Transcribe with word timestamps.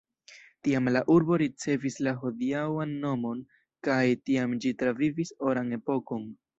Tiam 0.67 0.87
la 0.95 1.03
urbo 1.15 1.37
ricevis 1.41 1.99
la 2.09 2.15
hodiaŭan 2.25 2.97
nomon 3.05 3.47
kaj 3.91 4.01
tiam 4.27 4.61
ĝi 4.65 4.77
travivis 4.85 5.39
oran 5.51 5.75
epokon. 5.83 6.31